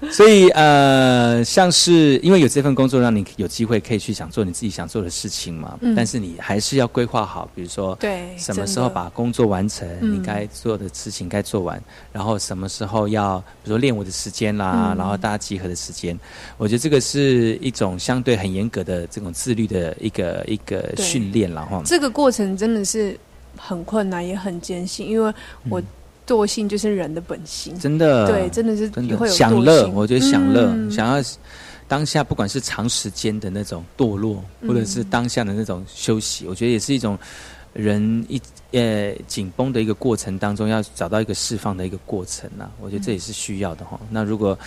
[0.13, 5.77] 所以呃，像是因为有这份工作，让你有机会可以去想做你自己想做的事情嘛。
[5.81, 5.95] 嗯。
[5.95, 11.83] 但是你还是要规划好，比如说，对，什么时候把工作完成，你该做的事情该做完，
[12.13, 16.19] 然后什么时候要，比如说练舞的时间啦，然后大家集合的时间，
[16.57, 21.83] 我觉得这个是一种相对很严格的这种自律的一个一个训练然后。
[21.85, 23.19] 这个过程真的是
[23.57, 25.35] 很困难，也很艰辛，因为
[25.69, 25.83] 我。
[26.29, 29.89] 惰性就是人的本性，真的，对，真的是真的会有享乐。
[29.89, 31.25] 我觉得享乐，想要
[31.89, 37.19] 当下，不管是长时间的那种堕落，或者是当下的那种休息，我觉得也是一种
[37.73, 38.39] 人一
[38.73, 42.71] 呃紧绷的一个过程当中，要找到一个释放的一个过程啊。
[42.79, 43.99] 我觉得这也是需要的哈。
[44.11, 44.59] 那如果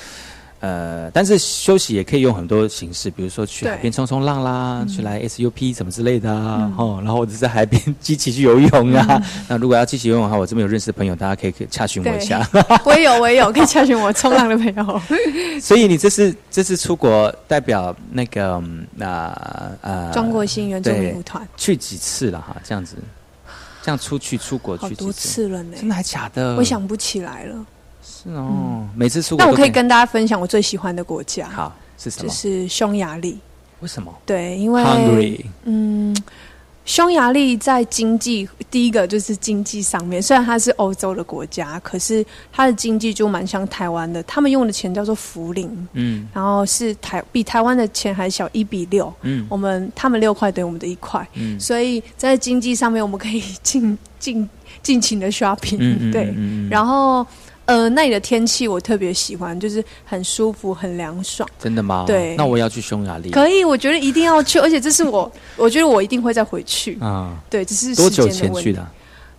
[0.62, 9.20] 呃，但是休息也可以用很多形式，比如说去海边冲冲浪啦，去来 SUP 什么之类的啊，哦，然后或者在海边积极去游泳啊。
[9.49, 12.47] 那如果要积极游泳的话，我这边有认识的朋友，大家可以可以洽询我一下。
[12.86, 15.01] 我也有，我也有 可以洽询我冲浪的朋友。
[15.59, 18.62] 所以你这次这次出国代表那个
[18.95, 22.55] 那呃中国新原住民舞团去几次了哈？
[22.64, 22.97] 这样子，
[23.82, 25.76] 这样出去出国去多次了呢？
[25.80, 26.55] 真的还假的？
[26.57, 27.66] 我想不起来了。
[28.04, 31.47] 是哦，每次出国，那我可以跟大家分享我最喜欢的国家。
[31.49, 32.28] 好，是什么？
[32.28, 33.38] 就是匈牙利。
[33.80, 34.14] 为什么？
[34.28, 36.16] 对，因为嗯，
[36.86, 44.22] 匈牙利在经济第一个就是经济上面，虽然它是欧洲的国家，可是它的经济就蛮像台湾的。
[44.24, 54.47] 他们用的钱叫做福林，嗯，然后是台比台湾的钱还小一比六，嗯，我们他们六块等于我们的一块，嗯，所以在经济上面我们可以尽尽
[54.84, 56.32] 尽情的 shopping，对，
[56.70, 57.26] 然后。
[57.72, 61.47] 呃，那里的天气我特别喜欢，就是很舒服、很凉爽。
[61.57, 62.03] 真的吗？
[62.05, 63.30] 对，那我要去匈牙利。
[63.30, 66.97] 可以，我觉得一定要去，而且这是我，我觉得我一定会再回去。
[66.99, 68.86] 啊，对，只是多久前去的？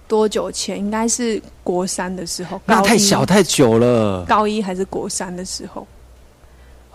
[0.09, 0.79] 多久前？
[0.79, 2.59] 应该是国三的时候。
[2.65, 4.25] 那太小太久了。
[4.25, 5.87] 高一还是国三的时候？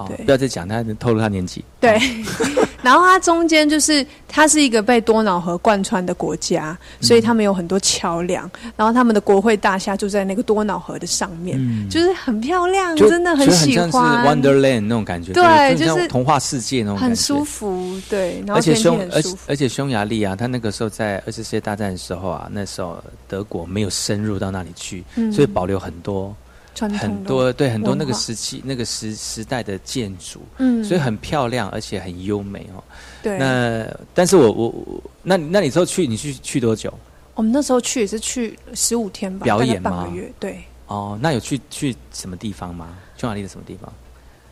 [0.07, 1.63] 对，不要再讲，他透露他年纪。
[1.79, 1.99] 对，
[2.87, 11.59] 然后它中间就是它是一个被多瑙河贯穿的国家，所以他们有很多桥梁，然后他们的国会大厦就在那个多瑙河的上面，
[11.89, 13.91] 就是很漂亮，真的很喜欢。
[14.25, 17.99] Wonderland 那种感觉，对，就是童话世界那种，很舒服。
[18.09, 26.33] 对，而且匈而而且匈牙利啊，他那个时候在二次世界大战的时候啊，那时候德国没有深入到那里去，所以保留很多。
[26.79, 32.83] 很多对很多那个时期那个时时代的建筑，嗯，所以很漂亮而且很优美哦。
[33.23, 36.93] 对，那但是我我那那你之后去你去去多久？
[37.35, 40.07] 我们那时候去也是去十五天吧，表演吗？
[40.39, 40.63] 对。
[40.87, 42.97] 哦，那有去去什么地方吗？
[43.17, 43.93] 匈牙利的什么地方？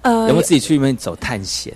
[0.01, 1.73] 呃，有没有自己去那边走探险？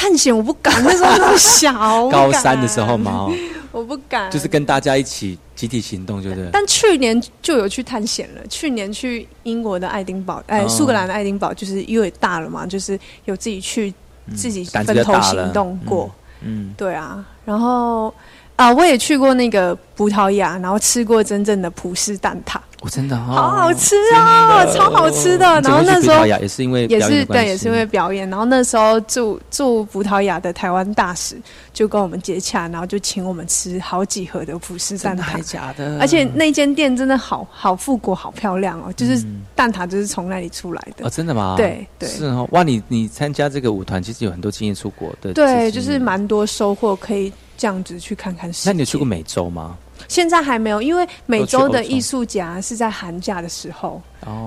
[0.00, 1.72] 探险我不敢，那时候那么小，
[2.08, 3.28] 高三的时候嘛？
[3.70, 6.48] 我不敢，就是跟大家一起集体行动，就是。
[6.50, 8.40] 但去年就有去探险了。
[8.48, 13.92] 去年去英国的爱丁堡，哎，苏格兰的爱丁堡，就是因为大了嘛，就是有自己去
[14.34, 16.10] 自己分头行动过。
[16.40, 17.22] 嗯，对啊。
[17.44, 18.12] 然后
[18.60, 22.58] 啊，我也去过那个葡萄牙，然后吃过真正的葡式蛋挞。
[22.82, 25.46] 我真的好好吃啊，超好吃的。
[25.62, 28.28] 然后那时候也是因为也是对，也是因为表演。
[28.28, 31.40] 然后那时候驻驻葡萄牙的台湾大使
[31.72, 35.42] 就跟我们接洽，然后就请我们吃好几盒的葡式蛋挞。
[35.42, 35.98] 假的？
[35.98, 38.92] 而且那间店真的好好复古，好漂亮哦！
[38.94, 41.06] 就是蛋挞就是从那里出来的。
[41.06, 41.54] 哦，真的吗？
[41.56, 42.06] 对对。
[42.06, 42.62] 是哦，哇！
[42.62, 45.32] 你你参加这个舞团，其实有很多经验出国的。
[45.32, 48.50] 对，就是蛮多收获，可以这样子去看看。
[48.64, 49.76] 那你去过美洲吗？
[50.08, 54.00] 现在还没有，因为美洲的艺术家是在寒假的时候，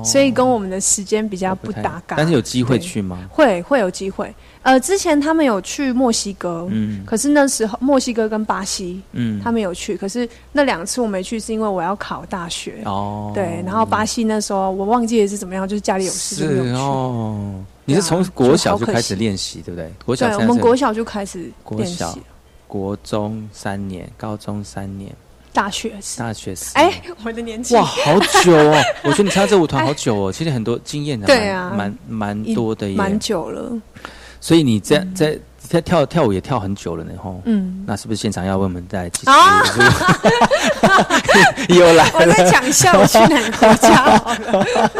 [0.03, 2.15] 所以跟我们的时间比较不搭嘎。
[2.15, 3.29] 但是有机会去吗？
[3.29, 4.33] 会会有机会。
[4.63, 13.31] 呃，之前他们有去墨西哥，嗯，可是那时候墨西哥跟巴西，嗯，他们有去，可是那两次我没去，是因为我要考大学哦。
[13.35, 16.71] 对，然后巴西那时候我忘记了是怎么样，就是家里有事就没有去。
[16.81, 19.93] 哦，你是从国小就开始练习，对不对？
[20.03, 22.03] 国小我们国小就开始练习，
[22.73, 25.11] 国中三年，高中三年。
[25.53, 28.75] 大学，大学四，哎，我的年纪哇，好久哦！
[29.05, 33.71] 我觉得你参加这舞团好久哦，其实很多经验的，对啊，蛮蛮多的，蛮久了。
[34.41, 39.31] 所以你在在在跳跳舞也跳很久了呢，吼，嗯，那是不是现场要问我们再继续？
[41.77, 44.91] 又来， 我在讲笑，我去哪个国家好了？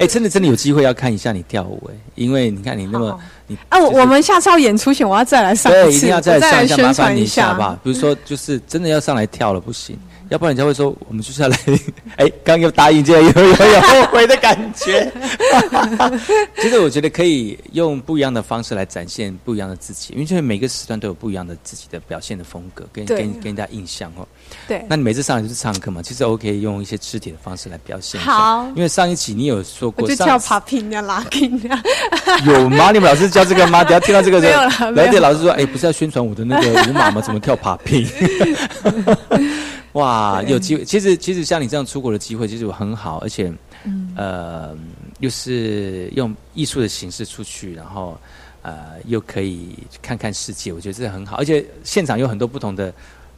[0.00, 7.78] 哎，真的真的有机会要看一下你跳舞哎，因为你看你那么你啊，我我们下次要演出前我要再来上对，一定要再来上一下，麻烦你一下好不好？
[7.82, 9.98] 比如说就是真的要上来跳了不行。
[10.34, 11.56] 要不然人家会说我们就是要来，
[12.18, 15.08] 哎，刚又答应，就有有有后悔的感觉。
[16.60, 24.26] 其实我觉得可以用不一样的方式来展现不一样的自己，因为就是每个时段都有不一样的自己的表现的风格，跟跟跟人家印象哦。
[24.66, 24.84] 对。
[24.88, 28.20] 那你每次上来就是唱歌嘛，其实 OK，用一些肢体的方式来表现。
[28.20, 28.66] 好。
[28.74, 31.80] 因为上一期你有说过，就跳 popping 呀，locking 呀。
[32.44, 32.90] 有吗？
[32.90, 33.84] 你们老师教这个吗？
[33.84, 34.90] 等下听到这个，了。
[34.90, 37.20] 来对老师说，哎，不是要宣传我的那个舞马吗？
[37.20, 38.08] 怎么跳 popping？
[39.94, 40.84] 哇，有机会！
[40.84, 43.52] 其实，其实像你这样出国的机会，其实很好，而且，
[44.16, 44.76] 呃，
[45.20, 48.18] 又是用艺术的形式出去，然后，
[48.62, 51.36] 呃，又可以看看世界，我觉得这很好。
[51.36, 52.92] 而且现场有很多不同的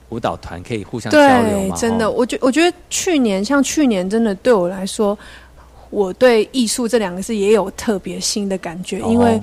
[0.09, 1.77] 舞蹈团可以互相交流嘛。
[1.77, 5.19] 真的，我觉我觉得去年像去年，真的对我来说，
[5.91, 9.39] 我对艺术这两个字也有特别新的感觉，因为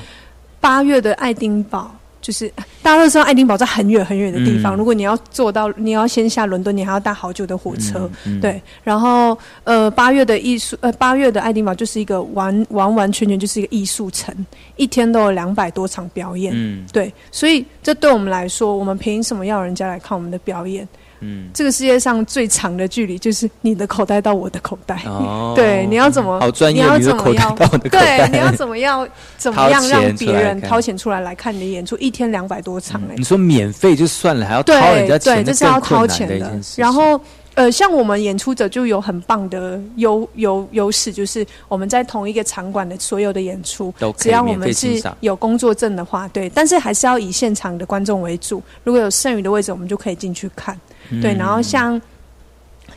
[0.60, 1.96] 八月的爱丁堡。
[2.24, 2.52] 就是
[2.82, 8.10] 大家都知道爱丁堡在很远很远的地方，如果你要坐到，你要先下伦敦，你还要搭好久的火车。
[8.42, 14.34] 对，然后呃，八月的艺术，呃，八月的爱丁堡就是一个完完完全全就是一个艺术城，
[14.78, 16.54] 一天都有两百多场表演。
[16.56, 20.88] 嗯，对，所以这对我们来说，我们凭什么要人家来看我们的表演？
[21.24, 25.02] 嗯，这个世界上最长的距离就是你的口袋到我的口袋。
[25.06, 26.40] 哦， 对，你要怎么？
[26.40, 27.56] 好专业，你要怎么样？
[27.90, 29.08] 对，你要怎么样？
[29.38, 31.96] 怎么样让别人掏钱出来来看你的演出？
[31.98, 33.16] 一天两百多场哎！
[33.18, 36.60] 你说免费就算了，还要掏人家钱，这是要掏钱的。
[36.76, 37.20] 然后，
[37.56, 48.62] 呃，像我们演出者就有很棒的优优优势，就是我们在同一个场馆的所有的演出，只要我们是有工作证的话，对，但是还是要以现场的观众为主。
[48.84, 50.80] 如果有剩余的位置，我们就可以进去看。
[51.22, 52.02] 对，然后像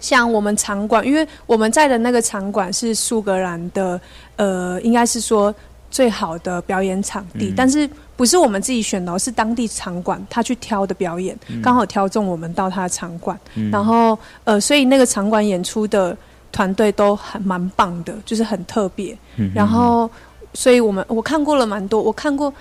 [0.01, 4.01] 像我们场馆，因为我们在的那个场馆是苏格兰的，
[4.37, 5.55] 呃，应该是说
[5.91, 13.39] 最好的表演场地，但是不是我们自己选的，是当地场馆他去挑的表演，刚好挑中我们到他的场馆，
[13.71, 16.17] 然后呃，所以那个场馆演出的
[16.51, 19.17] 团队都很蛮棒的，就是很特别。
[19.55, 20.11] 然后，
[20.55, 22.53] 所以我们我看过了蛮多，我看过。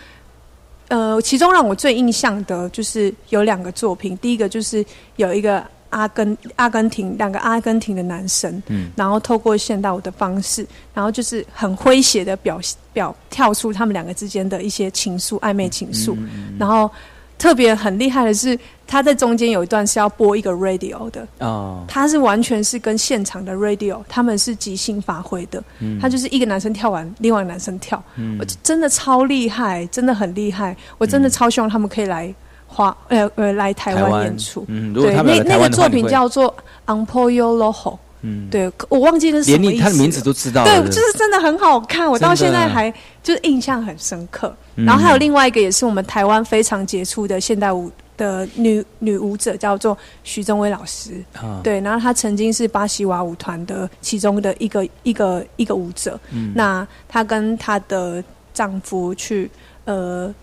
[0.88, 4.86] 呃，其中让我最印象的就是有两个作品，第一个就是
[5.16, 12.60] 有一个阿根阿根廷两个阿根廷的男生，嗯，然后透过现代舞的方式，然后就是很诙谐的表
[12.94, 16.16] 表跳出他们两个之间的一些情愫暧昧情愫，
[16.60, 16.90] 然后。
[17.38, 18.58] 特别很厉害的是，
[18.88, 21.28] 他在中间有一段是要播一个 radio 的。
[21.40, 26.00] 哦，他是完全是跟现场的 radio，他们是即兴发挥的，嗯。
[26.00, 28.02] 他就是一个男生跳完，另外一个男生跳，
[28.40, 32.34] 我真的超厉害，真的很厉害，我真的超希望他们可以来
[32.76, 36.54] 华呃呃来台湾演出，嗯对，那那个作品叫做
[36.86, 37.98] Unpoyo Loho。
[38.28, 40.64] 嗯，对我忘记了什么意思，他的名字都知道。
[40.64, 44.52] 对，就是真的很好看，我到现在还就是印象很深刻。
[44.74, 51.24] 然后还有另外一个，也是我们台湾非常杰出的现代舞的女女舞者，叫做徐宗威老师。
[51.62, 56.20] 对，然后她曾经是巴西娃舞团的其中的一个一个一个舞者。
[56.32, 58.24] 嗯那她跟她的
[58.56, 59.52] 丈夫去
[59.84, 60.34] 呃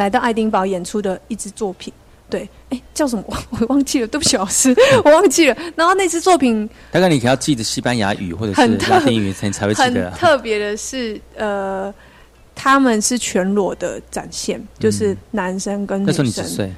[0.00, 1.92] 来到爱丁堡演出的一支作品。
[2.30, 3.24] 对，哎，叫什么？
[3.60, 4.74] 我忘记了，对不起老师，
[5.04, 5.56] 我忘记了。
[5.76, 10.10] 然后那支作品，大概你可要记得西班牙语或者是拉丁语你才会记得。
[10.12, 11.92] 特别的是，呃，
[12.54, 16.06] 他们是全裸的展现，就是男生跟女生。
[16.06, 16.72] 那时候你几岁？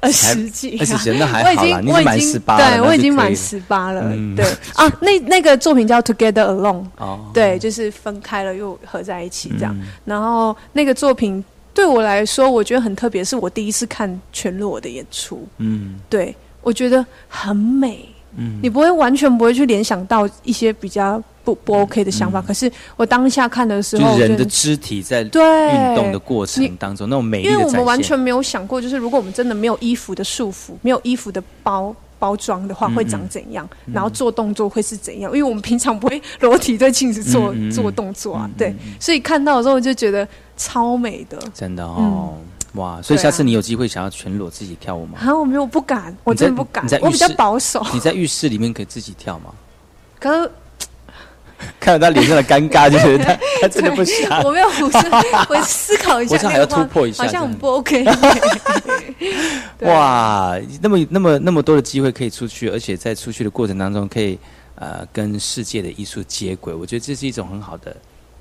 [0.00, 1.80] 二十几，二十几，那还好啦。
[1.80, 4.02] 你满十八，对我已经满十八了。
[4.36, 4.44] 对
[4.74, 9.76] 啊，那那个作品叫《Together Alone》，哦，对，就是分开了又合在一起这样。
[10.04, 11.44] 然后那个作品。
[11.74, 15.46] 对我来说，我觉得很特别，是我第一次看全裸的演出。
[15.58, 18.04] 嗯，对我觉得很美。
[18.38, 22.40] 嗯，你不会完全不会去联想到一些比较不不 OK 的想法。
[22.40, 31.94] 可是我当下看的时候，就人的肢体在运动的过程当中那种美，因为我们完全没有想过，就是如果我们真的没有衣服的束缚，没有衣服的包。
[32.20, 33.64] 包装的话会长怎样？
[33.92, 35.30] 然后做动作会是怎样？
[35.30, 40.26] 因为我们平常不会裸体对镜子做做动作啊，对，所以看到的时候就觉得
[40.56, 42.36] 超美的，真的哦，
[42.74, 43.00] 哇！
[43.02, 45.18] 所以下次你有机会想要全裸自己跳舞吗？
[45.20, 47.84] 啊，我没有，不敢，我真的不敢，我比较保守。
[47.92, 49.52] 你在浴室里面可以自己跳吗？
[50.20, 50.50] 可。
[51.80, 54.44] 看到他脸上的尴尬，就觉得他 他真的不想。
[54.44, 58.04] 我没有，我我思考一下，我想还要突破一下，好像不 OK。
[59.80, 64.38] 哇，那么那么那么多的机会可以出去，而且在出去的过程当中，可以
[64.76, 67.96] 呃跟世界的艺术接轨，我觉得这是一种很好的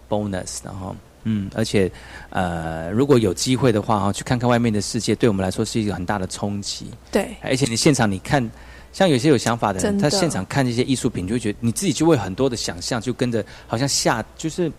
[0.07, 0.59] bonus。
[0.63, 1.91] 然后，嗯，而且
[2.29, 6.87] 呃，如果有机会的话，哈，去看看外面的世界，对我们来说是一个很大的冲击。
[7.11, 8.49] 对，而且你现场你看。
[8.93, 10.09] 像有些有想法的人，的。
[10.09, 14.71] 他现场看这些艺术品，就会觉得你自己就会很多的想象，就跟着好像下就是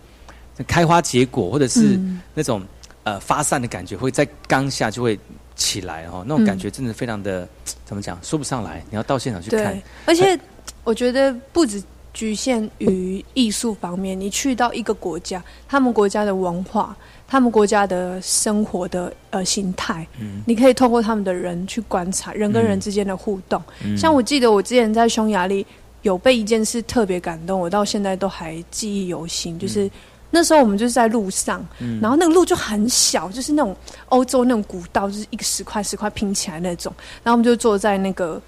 [0.67, 2.19] 开花结果，或者是嗯。
[2.33, 2.61] 那种、
[3.03, 5.17] 呃发散的感觉，会在当下就会
[5.55, 7.47] 起来哦，那种感觉真的非常的、
[7.85, 10.37] 怎么讲说不上来，你要到现场去看，，而且
[10.83, 11.81] 我觉得不止
[12.13, 16.95] 局限于艺术方面，你去到一个国家，他们国家的文化，
[17.27, 23.61] 他们国家的生活的呃形态，嗯你可以透过他们的人去观察人跟人嗯之间的互动。
[23.85, 25.65] 嗯像我记得我之前在匈牙利
[26.01, 29.89] 有被一件事特别感动，我到现在都还记忆犹新，就是。
[30.31, 33.75] 那时候我们就是在路上，嗯然后那个路就很小，就是那种
[34.09, 36.93] 欧洲那种古道，就是一个石块石块拼起来那种。
[37.23, 38.39] 然后我们就坐在那个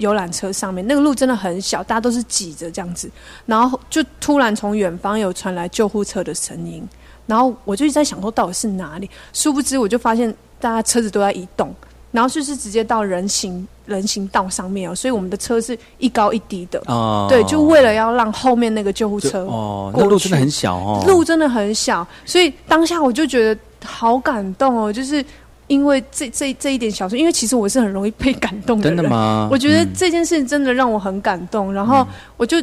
[0.00, 3.08] 游览车上面，那个路真的很小，大家都是挤着这样子。
[3.46, 6.82] 然后就突然从远方有传来救护车的声音，
[7.26, 11.72] 然后我就一直在想说到底是哪里，殊不知我就发现大家车子都在移动，
[12.10, 16.82] 然后就是直接到人行人行道上面哦，所以我们的车是一高一低的。
[16.86, 25.24] 哦对，就为了要让后面那个救护车哦，过那路真的很小哦，路真的很小，所以当下我就觉得好感动哦，就是
[25.70, 29.48] 因为这这这一点小事，因为其实我是很容易被感动的真，的吗？
[29.52, 32.04] 我觉得嗯这件事情真的让我很感动，然后
[32.36, 32.60] 我就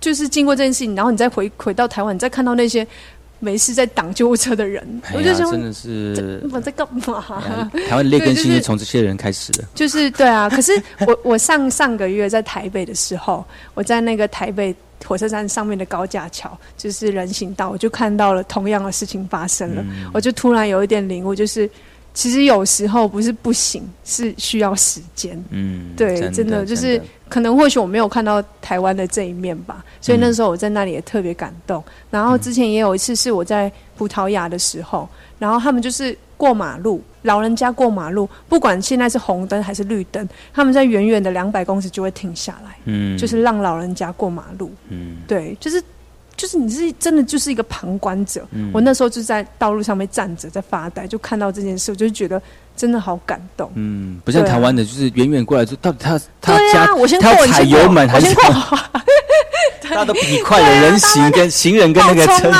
[0.00, 2.86] 就是经过这件事情，然后你再回回到台湾，你再看到那些
[3.40, 7.22] 没事在挡救护车的人，哎我就想真的是我在干嘛？
[7.90, 9.64] 台湾劣根性是是从这些人开始的。
[9.74, 10.72] 就是对啊， 可是
[11.06, 13.44] 我我上上个月在台北的时候，
[13.74, 21.68] 我在那个台北火车站上面的高架桥，就是人行道，我就看到了同样的事情发生了，嗯我就突然有一点领悟，就是
[22.14, 25.44] 其实有时候不是不行，是需要时间。
[25.50, 31.82] 嗯，对，真真的就是的可能或许我没有看到台湾的这一面吧，所以那时候我在那里也特别感动。
[32.10, 35.08] 然后之前也有一次是我在葡萄牙的时候，
[35.40, 44.72] 然后他们就是过马路，老人家过马路，不管现在是红灯还是绿灯，他们在远远的两百公尺就会停下来，嗯就是让老人家过马路。
[44.88, 45.82] 嗯对，就是
[46.36, 48.46] 就是你是真的就是一个旁观者。
[48.50, 52.40] 嗯我那时候就在道路上面站着，在发呆，就看到这件事，我就觉得
[52.76, 53.70] 真的好感动。
[53.74, 58.78] 嗯，不像台湾的，就是远远过来就到底他他对加啊，我先他踩过你先过油门还是我先过，
[59.82, 62.50] 大家都比你快的人行跟行人跟那个车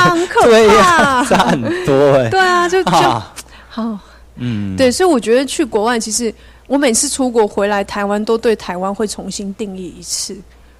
[0.43, 2.29] 对呀， 差很多哎。
[2.29, 3.33] 对啊，就就啊
[3.69, 3.99] 好。
[4.37, 6.33] 嗯，对，所以我觉得去国外，其实
[6.67, 10.35] 我每次出国回来，台湾都对台湾会重新定义一次。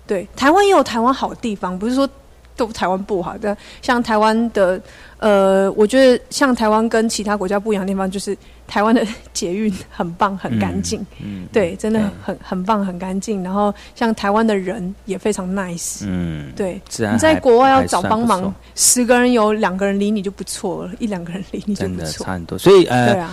[0.06, 2.08] 对，台湾也有台湾好地方，不是说
[2.56, 3.56] 都台湾不好的。
[3.82, 4.80] 像台湾的，
[5.20, 8.38] 呃，我觉得像台湾跟其他国家不一样的地方，就是
[8.68, 11.06] 台湾的捷运很棒，很干净。
[11.24, 13.44] 嗯，对，真的对很很棒，很干净。
[13.44, 16.04] 然后像台湾的人也非常 nice。
[16.06, 16.82] 嗯，对，
[17.12, 22.34] 你在还国外要找帮忙，十个人有两个人理你就不错了，一两个人理你就真的不错差。
[22.34, 22.58] 很多。
[22.58, 23.32] 所以呃对啊，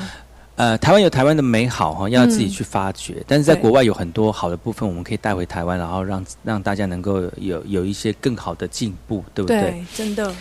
[0.57, 3.23] 呃，台湾有台湾的美好哈，要自己去发掘。
[3.27, 9.61] 但是在国外有很多好的部分，我们可以带回台湾，然后让让大家能够有有一些更好的进步，对不对？
[9.61, 10.33] 对，真的。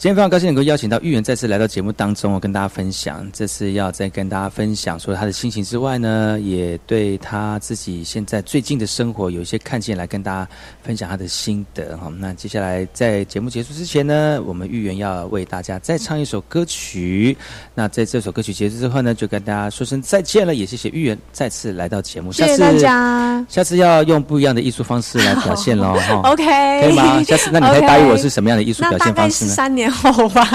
[0.00, 3.30] 今天非常高兴能够邀请到玉圆再次来到节目当中，我跟大家分享。
[3.34, 10.48] 这次要再跟大家分享，除了他的心情之外呢，也对他自己现在最近的生活有一些看见，来跟大家
[10.82, 12.10] 分享他的心得哈。
[12.18, 17.36] 那接下来在节目结束之前呢，我们玉圆要为大家再唱一首歌曲。
[17.74, 22.32] 那在这首歌曲结束之后呢，就跟大家说声再见了，也谢谢玉圆再次来到节目。
[22.32, 23.44] 谢谢大家。
[23.50, 26.22] 下次要用不一样的艺术方式来表现喽，哈。
[26.32, 26.42] OK，
[26.80, 27.22] 可以吗？
[27.22, 29.52] 下次那你可以答应我是什么样的艺术表现方式呢？
[29.52, 30.46] 三年后吧。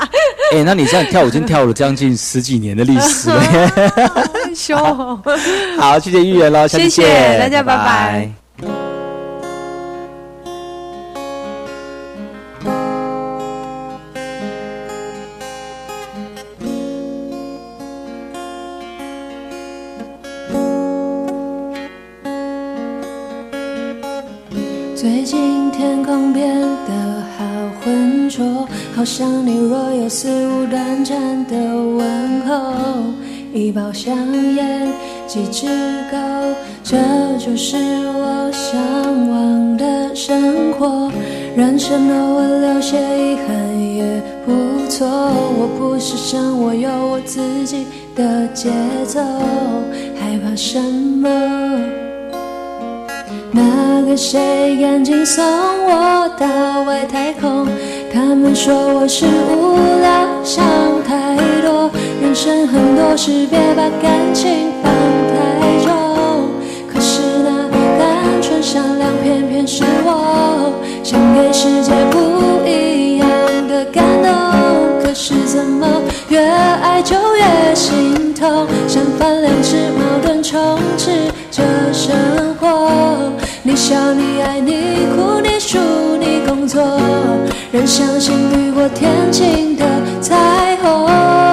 [0.52, 3.40] 哎、那你这样跳舞已经跳了将近十几年的历史了。
[4.34, 4.76] 害羞。
[5.78, 8.30] 好，谢谢玉言喽，谢谢大家拜拜
[30.02, 32.74] 有似无短暂的问候，
[33.54, 34.16] 一包香
[34.56, 34.88] 烟
[35.28, 35.68] 几支
[36.10, 36.18] 狗，
[36.82, 36.96] 这
[37.38, 37.76] 就是
[38.08, 41.08] 我向往的生活。
[41.54, 47.86] 人生偶尔留些遗憾也不错，我不是神，我有我自己
[48.16, 48.70] 的节
[49.06, 49.20] 奏，
[50.20, 51.28] 害怕什么？
[53.52, 57.68] 那个谁赶紧送我到外太空？
[58.12, 60.62] 他们说我是无聊，想
[61.02, 61.90] 太多。
[62.20, 64.92] 人生很多事，别把感情放
[65.32, 66.50] 太重。
[66.92, 73.28] 可是那单纯善良，偏偏是我想给世界不一样
[73.66, 75.02] 的感动。
[75.02, 75.86] 可是怎么
[76.28, 81.10] 越爱就越心痛，相反两只矛盾充斥
[81.50, 81.62] 着
[81.94, 82.14] 生
[82.60, 83.32] 活。
[83.62, 85.78] 你笑，你爱，你哭，你输，
[86.20, 86.82] 你工作。
[87.72, 89.86] 仍相信雨过天晴的
[90.20, 91.51] 彩虹。